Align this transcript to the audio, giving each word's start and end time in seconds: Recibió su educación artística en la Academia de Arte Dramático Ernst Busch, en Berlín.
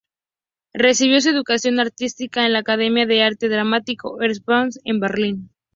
Recibió 0.73 1.21
su 1.21 1.29
educación 1.29 1.79
artística 1.79 2.43
en 2.47 2.53
la 2.53 2.59
Academia 2.61 3.05
de 3.05 3.21
Arte 3.21 3.49
Dramático 3.49 4.19
Ernst 4.19 4.43
Busch, 4.47 4.79
en 4.83 4.99
Berlín. 4.99 5.51